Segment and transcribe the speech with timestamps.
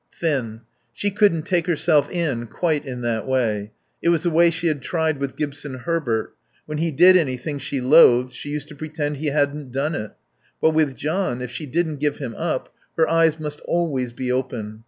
[0.11, 0.61] Thin.
[0.93, 3.71] She couldn't take herself in quite in that way.
[4.01, 6.33] It was the way she had tried with Gibson Herbert.
[6.65, 10.13] When he did anything she loathed she used to pretend he hadn't done it.
[10.59, 14.79] But with John, if she didn't give him up, her eyes must always be open.